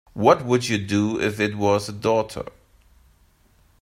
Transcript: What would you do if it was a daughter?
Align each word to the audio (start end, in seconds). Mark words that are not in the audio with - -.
What 0.13 0.43
would 0.45 0.67
you 0.67 0.79
do 0.79 1.19
if 1.21 1.39
it 1.39 1.55
was 1.59 1.87
a 1.87 1.91
daughter? 1.93 2.45